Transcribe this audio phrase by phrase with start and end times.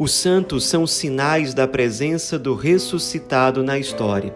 [0.00, 4.34] Os santos são sinais da presença do ressuscitado na história.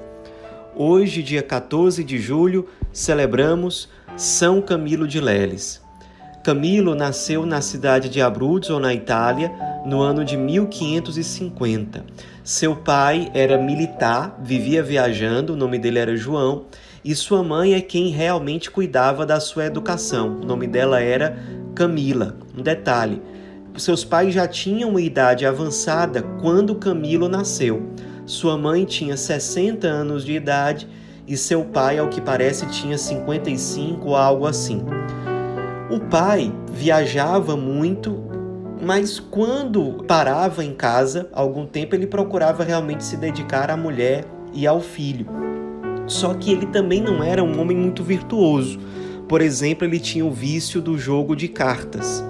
[0.76, 5.80] Hoje, dia 14 de julho, celebramos São Camilo de Leles.
[6.44, 9.50] Camilo nasceu na cidade de Abruzzo, na Itália,
[9.86, 12.04] no ano de 1550.
[12.44, 16.66] Seu pai era militar, vivia viajando, o nome dele era João,
[17.02, 20.40] e sua mãe é quem realmente cuidava da sua educação.
[20.42, 21.38] O nome dela era
[21.74, 22.36] Camila.
[22.54, 23.22] Um detalhe:
[23.76, 27.82] seus pais já tinham uma idade avançada quando Camilo nasceu.
[28.24, 30.88] Sua mãe tinha 60 anos de idade
[31.26, 34.82] e seu pai, ao que parece, tinha 55 ou algo assim.
[35.90, 38.22] O pai viajava muito,
[38.80, 44.66] mas quando parava em casa, algum tempo ele procurava realmente se dedicar à mulher e
[44.66, 45.26] ao filho.
[46.06, 48.78] Só que ele também não era um homem muito virtuoso.
[49.28, 52.22] Por exemplo, ele tinha o vício do jogo de cartas.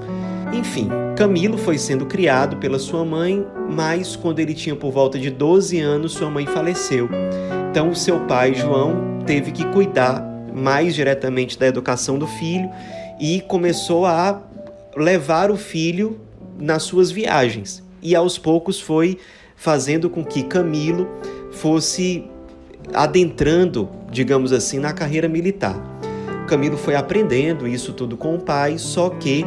[0.55, 5.29] Enfim, Camilo foi sendo criado pela sua mãe, mas quando ele tinha por volta de
[5.29, 7.09] 12 anos, sua mãe faleceu.
[7.71, 10.23] Então, seu pai, João, teve que cuidar
[10.55, 12.71] mais diretamente da educação do filho
[13.21, 14.41] e começou a
[14.97, 16.21] levar o filho
[16.57, 17.83] nas suas viagens.
[18.01, 19.19] E aos poucos foi
[19.57, 21.09] fazendo com que Camilo
[21.51, 22.31] fosse
[22.93, 25.75] adentrando, digamos assim, na carreira militar.
[26.47, 29.45] Camilo foi aprendendo isso tudo com o pai, só que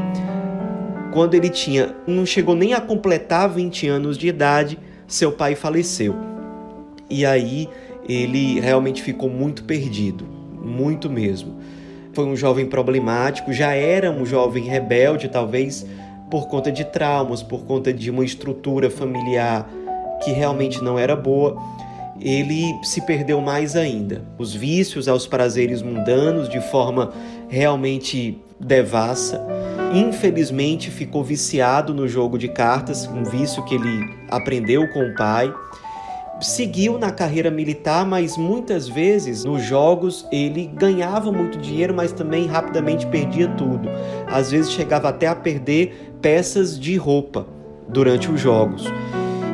[1.18, 6.14] quando ele tinha, não chegou nem a completar 20 anos de idade, seu pai faleceu.
[7.10, 7.68] E aí
[8.08, 10.26] ele realmente ficou muito perdido,
[10.64, 11.58] muito mesmo.
[12.14, 15.88] Foi um jovem problemático, já era um jovem rebelde, talvez
[16.30, 19.68] por conta de traumas, por conta de uma estrutura familiar
[20.24, 21.58] que realmente não era boa.
[22.22, 24.24] Ele se perdeu mais ainda.
[24.38, 27.12] Os vícios aos prazeres mundanos de forma
[27.50, 29.46] realmente devassa
[29.94, 35.54] Infelizmente, ficou viciado no jogo de cartas, um vício que ele aprendeu com o pai.
[36.42, 42.46] Seguiu na carreira militar, mas muitas vezes nos jogos ele ganhava muito dinheiro, mas também
[42.46, 43.90] rapidamente perdia tudo.
[44.28, 47.48] Às vezes chegava até a perder peças de roupa
[47.88, 48.86] durante os jogos.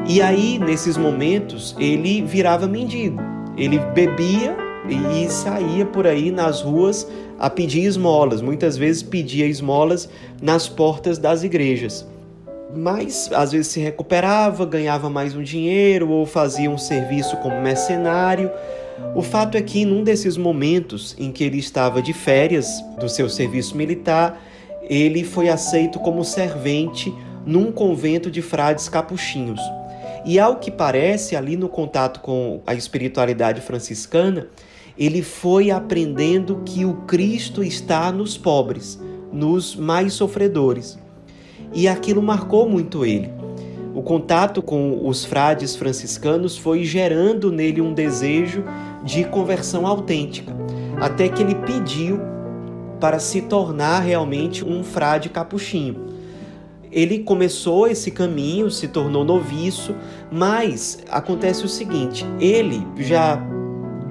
[0.06, 3.22] E aí, nesses momentos, ele virava mendigo.
[3.56, 4.58] Ele bebia
[4.90, 7.08] e saía por aí nas ruas
[7.40, 10.10] a pedir esmolas, muitas vezes pedia esmolas
[10.42, 12.06] nas portas das igrejas.
[12.76, 18.52] Mas às vezes se recuperava, ganhava mais um dinheiro ou fazia um serviço como mercenário.
[19.16, 22.68] O fato é que num desses momentos em que ele estava de férias
[23.00, 24.42] do seu serviço militar,
[24.90, 27.14] ele foi aceito como servente
[27.46, 29.62] num convento de frades capuchinhos.
[30.26, 34.48] E ao que parece, ali no contato com a espiritualidade franciscana,
[34.98, 39.00] ele foi aprendendo que o Cristo está nos pobres,
[39.32, 40.98] nos mais sofredores.
[41.74, 43.32] E aquilo marcou muito ele.
[43.96, 48.64] O contato com os frades franciscanos foi gerando nele um desejo
[49.04, 50.52] de conversão autêntica,
[51.00, 52.20] até que ele pediu
[53.00, 56.14] para se tornar realmente um frade capuchinho.
[56.92, 59.96] Ele começou esse caminho, se tornou noviço,
[60.32, 63.42] mas acontece o seguinte: ele já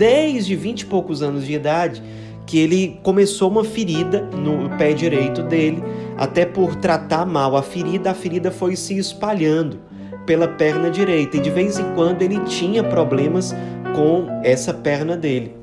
[0.02, 2.02] desde 20 e poucos anos de idade
[2.44, 5.80] que ele começou uma ferida no pé direito dele,
[6.16, 9.78] até por tratar mal a ferida, a ferida foi se espalhando
[10.26, 13.54] pela perna direita e de vez em quando ele tinha problemas
[13.94, 15.54] com essa perna dele.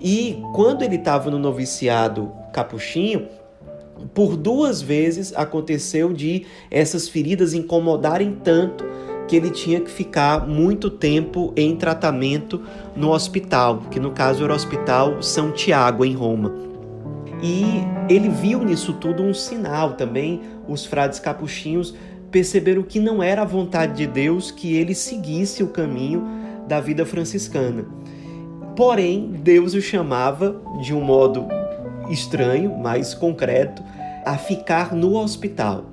[0.00, 3.26] E quando ele estava no noviciado capuchinho,
[4.14, 8.84] por duas vezes aconteceu de essas feridas incomodarem tanto
[9.28, 12.62] que ele tinha que ficar muito tempo em tratamento
[12.98, 16.52] no hospital, que no caso era o Hospital São Tiago, em Roma.
[17.40, 17.64] E
[18.08, 20.42] ele viu nisso tudo um sinal também.
[20.66, 21.94] Os frades capuchinhos
[22.30, 26.26] perceberam que não era a vontade de Deus que ele seguisse o caminho
[26.66, 27.86] da vida franciscana.
[28.74, 31.46] Porém, Deus o chamava de um modo
[32.10, 33.82] estranho, mais concreto,
[34.24, 35.84] a ficar no hospital.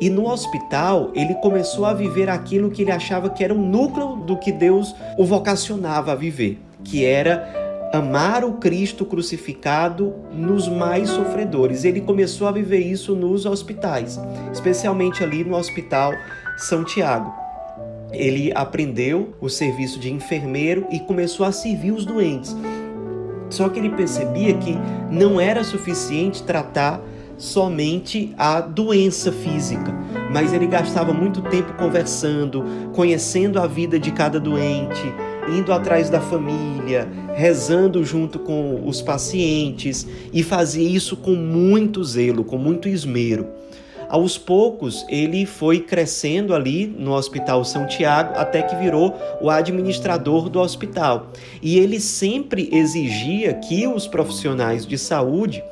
[0.00, 4.16] E no hospital, ele começou a viver aquilo que ele achava que era o núcleo
[4.16, 11.10] do que Deus o vocacionava a viver, que era amar o Cristo crucificado nos mais
[11.10, 11.84] sofredores.
[11.84, 14.18] Ele começou a viver isso nos hospitais,
[14.52, 16.12] especialmente ali no Hospital
[16.56, 17.32] São Tiago.
[18.12, 22.56] Ele aprendeu o serviço de enfermeiro e começou a servir os doentes.
[23.48, 24.76] Só que ele percebia que
[25.10, 27.00] não era suficiente tratar
[27.40, 29.92] somente a doença física,
[30.30, 35.02] mas ele gastava muito tempo conversando, conhecendo a vida de cada doente,
[35.48, 42.44] indo atrás da família, rezando junto com os pacientes e fazia isso com muito zelo,
[42.44, 43.48] com muito esmero.
[44.10, 50.48] Aos poucos, ele foi crescendo ali no Hospital São Tiago até que virou o administrador
[50.48, 51.28] do hospital.
[51.62, 55.62] E ele sempre exigia que os profissionais de saúde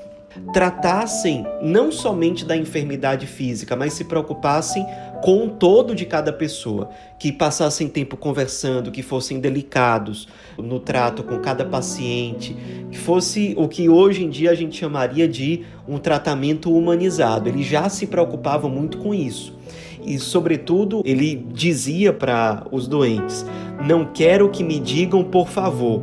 [0.53, 4.87] tratassem não somente da enfermidade física, mas se preocupassem
[5.23, 11.23] com o todo de cada pessoa, que passassem tempo conversando, que fossem delicados no trato
[11.25, 12.57] com cada paciente,
[12.91, 17.49] que fosse o que hoje em dia a gente chamaria de um tratamento humanizado.
[17.49, 19.57] Ele já se preocupava muito com isso.
[20.05, 23.45] E, sobretudo, ele dizia para os doentes:
[23.85, 26.03] Não quero que me digam por favor,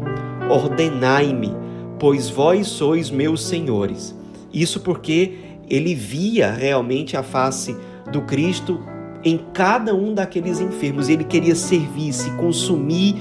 [0.50, 1.65] ordenai-me,
[2.00, 4.16] pois vós sois meus senhores.
[4.54, 5.38] Isso porque
[5.70, 7.76] ele via realmente a face
[8.12, 8.80] do Cristo
[9.24, 11.10] em cada um daqueles enfermos.
[11.10, 13.16] Ele queria servir, se consumir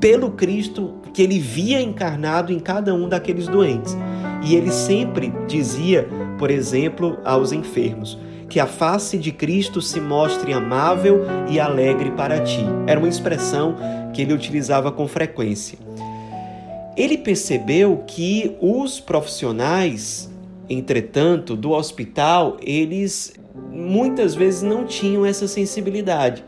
[0.00, 3.96] pelo Cristo que ele via encarnado em cada um daqueles doentes.
[4.44, 6.08] E ele sempre dizia,
[6.38, 8.16] por exemplo, aos enfermos:
[8.48, 12.64] que a face de Cristo se mostre amável e alegre para ti.
[12.86, 13.74] Era uma expressão
[14.14, 15.78] que ele utilizava com frequência.
[16.98, 20.28] Ele percebeu que os profissionais
[20.68, 23.32] entretanto, do hospital, eles
[23.72, 26.44] muitas vezes não tinham essa sensibilidade.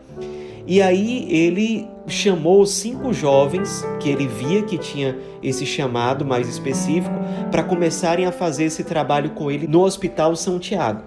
[0.67, 7.15] E aí ele chamou cinco jovens que ele via que tinha esse chamado mais específico
[7.51, 11.03] para começarem a fazer esse trabalho com ele no Hospital São Tiago.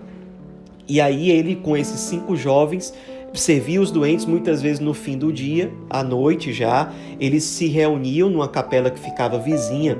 [0.87, 2.93] E aí ele com esses cinco jovens
[3.33, 8.29] servia os doentes muitas vezes no fim do dia, à noite já, eles se reuniam
[8.29, 9.97] numa capela que ficava vizinha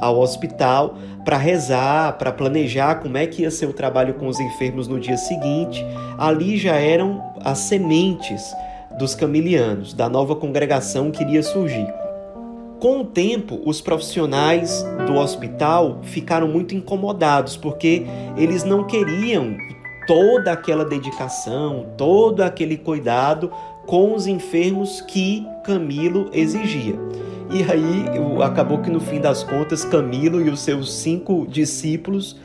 [0.00, 4.38] ao hospital para rezar, para planejar como é que ia ser o trabalho com os
[4.38, 5.84] enfermos no dia seguinte.
[6.18, 8.54] Ali já eram as sementes
[8.98, 11.86] dos camilianos, da nova congregação que iria surgir.
[12.78, 18.04] Com o tempo, os profissionais do hospital ficaram muito incomodados porque
[18.36, 19.56] eles não queriam
[20.06, 23.50] toda aquela dedicação, todo aquele cuidado
[23.86, 26.94] com os enfermos que Camilo exigia.
[27.50, 28.04] E aí
[28.42, 32.36] acabou que no fim das contas Camilo e os seus cinco discípulos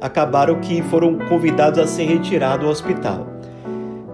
[0.00, 3.26] acabaram que foram convidados a ser retirados do hospital.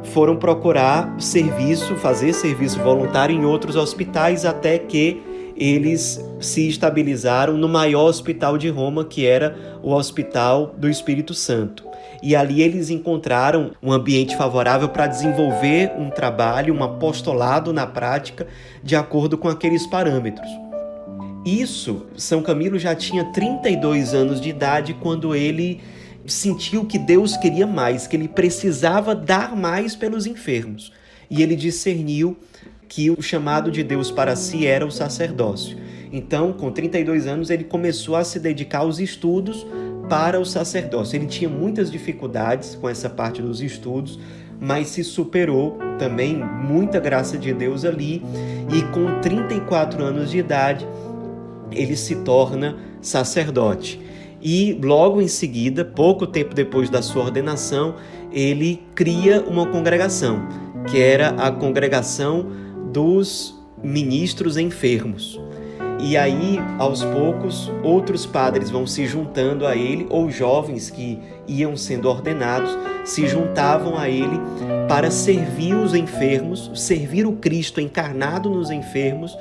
[0.02, 5.22] Foram procurar serviço, fazer serviço voluntário em outros hospitais até que
[5.56, 11.84] eles se estabilizaram no maior hospital de Roma, que era o Hospital do Espírito Santo.
[12.24, 18.46] E ali eles encontraram um ambiente favorável para desenvolver um trabalho, um apostolado na prática,
[18.82, 20.48] de acordo com aqueles parâmetros.
[21.44, 25.82] Isso, São Camilo já tinha 32 anos de idade quando ele
[26.26, 30.94] sentiu que Deus queria mais, que ele precisava dar mais pelos enfermos.
[31.28, 32.38] E ele discerniu
[32.88, 35.76] que o chamado de Deus para si era o sacerdócio.
[36.10, 39.66] Então, com 32 anos, ele começou a se dedicar aos estudos
[40.08, 41.16] para o sacerdócio.
[41.16, 44.18] Ele tinha muitas dificuldades com essa parte dos estudos,
[44.60, 48.22] mas se superou também, muita graça de Deus ali,
[48.72, 50.86] e com 34 anos de idade,
[51.70, 54.00] ele se torna sacerdote.
[54.40, 57.94] E logo em seguida, pouco tempo depois da sua ordenação,
[58.30, 60.46] ele cria uma congregação,
[60.90, 62.46] que era a congregação
[62.92, 65.40] dos ministros enfermos.
[66.00, 71.76] E aí, aos poucos, outros padres vão se juntando a ele, ou jovens que iam
[71.76, 74.40] sendo ordenados se juntavam a ele
[74.88, 79.36] para servir os enfermos, servir o Cristo encarnado nos enfermos,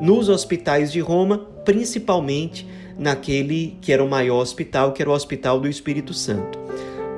[0.00, 2.66] nos hospitais de Roma, principalmente
[2.98, 6.58] naquele que era o maior hospital, que era o Hospital do Espírito Santo.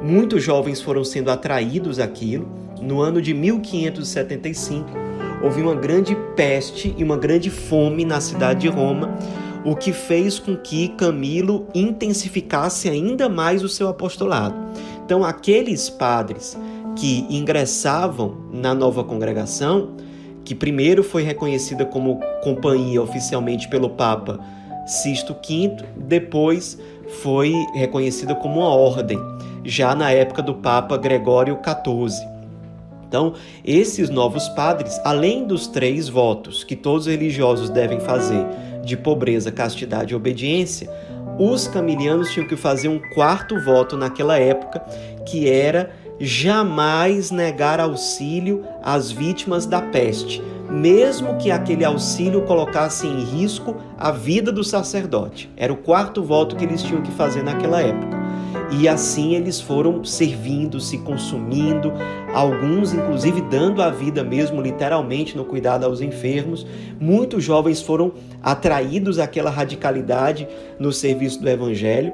[0.03, 2.49] Muitos jovens foram sendo atraídos àquilo.
[2.81, 4.91] No ano de 1575,
[5.47, 9.17] houve uma grande peste e uma grande fome na cidade de Roma,
[9.65, 14.57] o que fez com que Camilo intensificasse ainda mais o seu apostolado.
[15.05, 16.59] Então, aqueles padres
[16.97, 19.91] que ingressavam na nova congregação,
[20.45, 24.41] que primeiro foi reconhecida como companhia oficialmente pelo Papa
[24.85, 26.77] Sisto V, depois
[27.23, 29.19] foi reconhecida como uma ordem,
[29.65, 32.36] já na época do Papa Gregório XIV.
[33.09, 33.35] Então,
[33.65, 38.45] esses novos padres, além dos três votos que todos os religiosos devem fazer
[38.85, 40.91] de pobreza, castidade e obediência,
[41.39, 44.81] os camilianos tinham que fazer um quarto voto naquela época,
[45.27, 53.23] que era jamais negar auxílio às vítimas da peste, mesmo que aquele auxílio colocasse em
[53.23, 55.51] risco a vida do sacerdote.
[55.57, 58.26] Era o quarto voto que eles tinham que fazer naquela época.
[58.71, 61.93] E assim eles foram servindo, se consumindo,
[62.35, 66.67] alguns inclusive dando a vida mesmo literalmente no cuidado aos enfermos.
[67.01, 72.13] Muitos jovens foram atraídos àquela radicalidade no serviço do evangelho.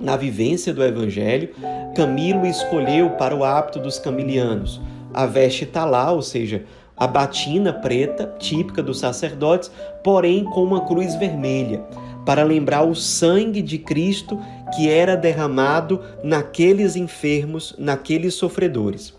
[0.00, 1.50] na vivência do Evangelho,
[1.94, 4.80] Camilo escolheu para o hábito dos camilianos
[5.12, 6.64] a veste talá, ou seja,
[6.96, 9.70] a batina preta, típica dos sacerdotes,
[10.02, 11.82] porém com uma cruz vermelha,
[12.24, 14.38] para lembrar o sangue de Cristo
[14.74, 19.14] que era derramado naqueles enfermos, naqueles sofredores.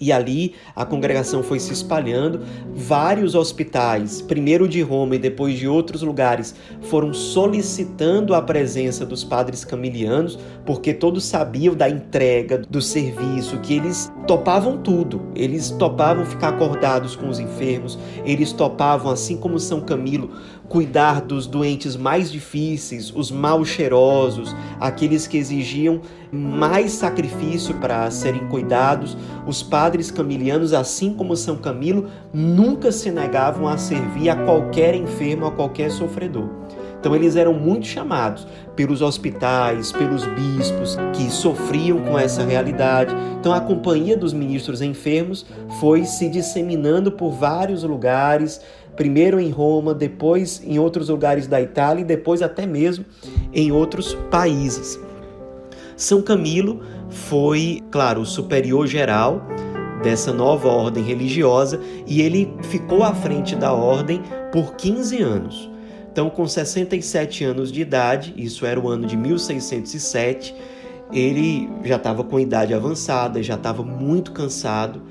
[0.00, 2.40] E ali a congregação foi se espalhando,
[2.74, 9.22] vários hospitais, primeiro de Roma e depois de outros lugares, foram solicitando a presença dos
[9.22, 15.22] padres camilianos, porque todos sabiam da entrega, do serviço, que eles topavam tudo.
[15.34, 20.32] Eles topavam ficar acordados com os enfermos, eles topavam, assim como São Camilo,
[20.68, 26.00] cuidar dos doentes mais difíceis, os mal cheirosos, aqueles que exigiam
[26.32, 29.16] mais sacrifício para serem cuidados.
[29.46, 35.46] Os padres camilianos, assim como São Camilo, nunca se negavam a servir a qualquer enfermo,
[35.46, 36.48] a qualquer sofredor.
[37.04, 43.14] Então eles eram muito chamados pelos hospitais, pelos bispos que sofriam com essa realidade.
[43.38, 45.44] Então a companhia dos ministros enfermos
[45.78, 48.58] foi se disseminando por vários lugares,
[48.96, 53.04] primeiro em Roma, depois em outros lugares da Itália e depois até mesmo
[53.52, 54.98] em outros países.
[55.96, 59.46] São Camilo foi, claro, o superior geral
[60.02, 64.20] dessa nova ordem religiosa e ele ficou à frente da ordem
[64.52, 65.70] por 15 anos.
[66.12, 70.54] Então, com 67 anos de idade, isso era o ano de 1607,
[71.12, 75.02] ele já estava com idade avançada, já estava muito cansado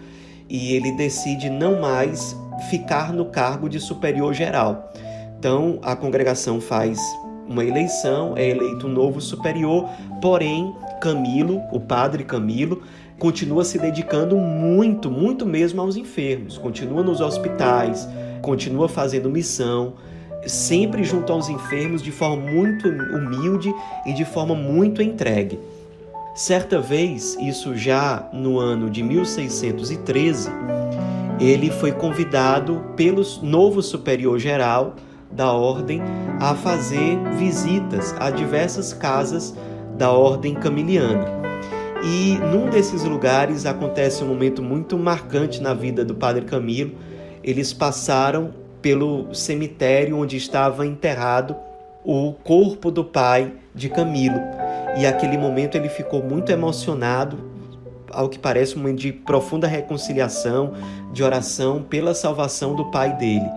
[0.49, 2.37] e ele decide não mais
[2.69, 4.91] ficar no cargo de superior geral.
[5.37, 6.99] Então a congregação faz
[7.47, 9.89] uma eleição, é eleito um novo superior,
[10.21, 12.81] porém Camilo, o padre Camilo,
[13.19, 18.07] continua se dedicando muito, muito mesmo aos enfermos, continua nos hospitais,
[18.41, 19.93] continua fazendo missão,
[20.45, 23.73] sempre junto aos enfermos de forma muito humilde
[24.05, 25.59] e de forma muito entregue.
[26.35, 30.49] Certa vez, isso já no ano de 1613,
[31.39, 34.95] ele foi convidado pelo novo superior geral
[35.31, 36.01] da ordem
[36.39, 39.55] a fazer visitas a diversas casas
[39.97, 41.25] da ordem camiliana.
[42.03, 46.91] E num desses lugares acontece um momento muito marcante na vida do padre Camilo.
[47.43, 51.55] Eles passaram pelo cemitério onde estava enterrado
[52.03, 54.39] o corpo do pai de Camilo.
[54.97, 57.37] E aquele momento ele ficou muito emocionado,
[58.13, 60.73] ao que parece um momento de profunda reconciliação,
[61.11, 63.49] de oração pela salvação do pai dele,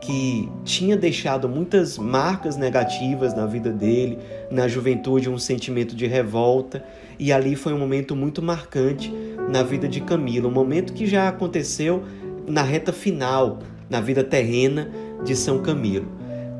[0.00, 4.18] que tinha deixado muitas marcas negativas na vida dele,
[4.50, 6.84] na juventude, um sentimento de revolta,
[7.18, 9.12] e ali foi um momento muito marcante
[9.50, 12.04] na vida de Camilo, um momento que já aconteceu
[12.46, 13.58] na reta final,
[13.90, 14.90] na vida terrena
[15.24, 16.06] de São Camilo.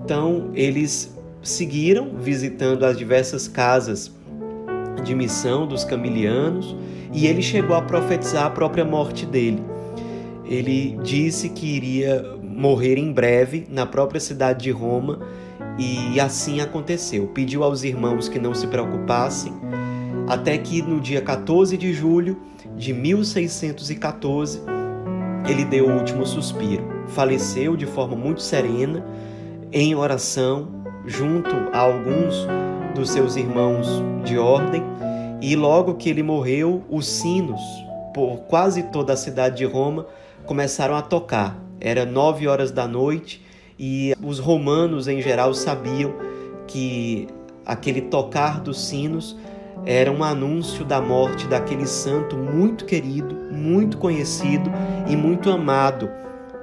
[0.05, 4.11] Então, eles seguiram visitando as diversas casas
[5.03, 6.77] de missão dos camilianos
[7.13, 9.63] e ele chegou a profetizar a própria morte dele.
[10.45, 15.21] Ele disse que iria morrer em breve na própria cidade de Roma
[15.79, 17.29] e assim aconteceu.
[17.29, 19.53] Pediu aos irmãos que não se preocupassem,
[20.27, 22.37] até que no dia 14 de julho
[22.77, 24.61] de 1614
[25.49, 26.85] ele deu o último suspiro.
[27.09, 29.05] Faleceu de forma muito serena,
[29.73, 30.69] em oração,
[31.07, 32.47] junto a alguns
[32.95, 33.87] dos seus irmãos
[34.25, 34.83] de ordem
[35.41, 37.61] e logo que ele morreu, os sinos
[38.13, 40.07] por quase toda a cidade de Roma
[40.45, 41.57] começaram a tocar.
[41.81, 43.45] Era nove horas da noite
[43.79, 46.15] e os romanos em geral sabiam
[46.67, 47.29] que
[47.65, 49.37] aquele tocar dos sinos
[49.87, 54.71] era um anúncio da morte daquele santo muito querido, muito conhecido
[55.09, 56.11] e muito amado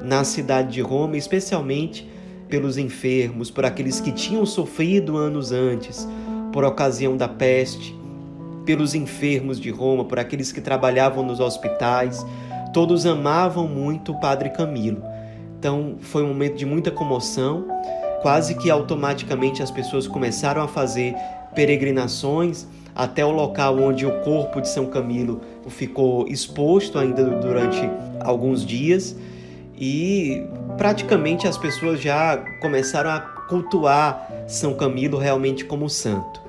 [0.01, 2.09] na cidade de Roma, especialmente
[2.55, 6.07] pelos enfermos, por aqueles que tinham sofrido anos antes
[6.53, 7.93] por ocasião da peste
[8.65, 12.25] pelos enfermos de Roma, por aqueles que trabalhavam nos hospitais.
[12.73, 15.03] Todos amavam muito o Padre Camilo.
[15.59, 17.67] Então foi um momento de muita comoção.
[18.21, 21.13] Quase que automaticamente as pessoas começaram a fazer
[21.53, 27.81] peregrinações até o local onde o corpo de São Camilo ficou exposto ainda durante
[28.21, 29.13] alguns dias
[29.77, 30.43] e
[30.77, 36.41] praticamente as pessoas já começaram a cultuar São Camilo realmente como santo.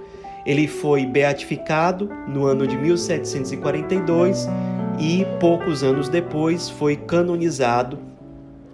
[0.45, 4.49] Ele foi beatificado no ano de 1742
[4.99, 7.99] e poucos anos depois foi canonizado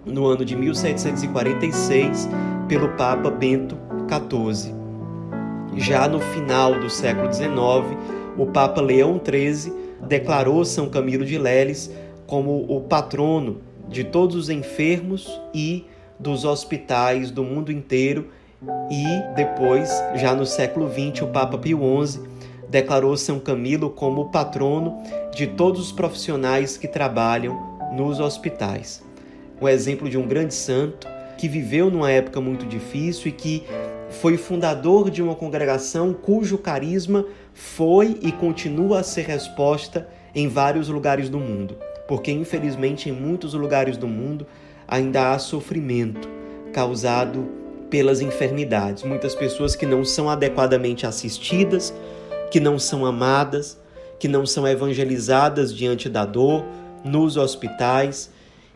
[0.05, 2.29] no ano de 1746
[2.67, 4.73] pelo Papa Bento XIV.
[5.75, 7.51] Já no final do século XIX,
[8.37, 9.73] o Papa Leão XIII
[10.07, 11.89] declarou São Camilo de Leles
[12.27, 13.57] como o patrono
[13.93, 15.85] de todos os enfermos e
[16.19, 18.29] dos hospitais do mundo inteiro
[18.89, 22.21] e depois, já no século XX, o Papa Pio XI
[22.69, 24.97] declarou São Camilo como o patrono
[25.35, 29.03] de todos os profissionais que trabalham nos hospitais.
[29.61, 31.07] Um exemplo de um grande santo
[31.37, 33.63] que viveu numa época muito difícil e que
[34.09, 40.87] foi fundador de uma congregação cujo carisma foi e continua a ser resposta em vários
[40.87, 41.77] lugares do mundo,
[42.13, 44.45] porque infelizmente em muitos lugares do mundo
[44.87, 46.29] ainda há sofrimento
[46.71, 47.49] causado
[47.89, 49.01] pelas enfermidades.
[49.01, 51.91] Muitas pessoas que não são adequadamente assistidas,
[52.51, 53.81] que não são amadas,
[54.19, 56.63] que não são evangelizadas diante da dor,
[57.03, 58.29] nos hospitais,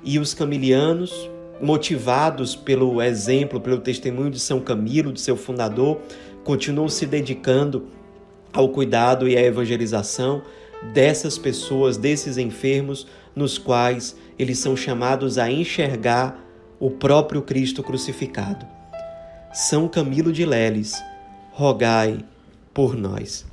[0.03, 1.29] e os camilianos,
[1.61, 5.99] motivados pelo exemplo, pelo testemunho de São Camilo, de seu fundador,
[6.43, 7.85] continuam se dedicando
[8.51, 10.41] ao cuidado e à evangelização
[10.93, 16.43] dessas pessoas, desses enfermos, nos quais eles são chamados a enxergar
[16.79, 18.65] o próprio Cristo crucificado.
[19.53, 20.93] São Camilo de Leles,
[21.51, 22.19] rogai
[22.73, 23.45] por nós.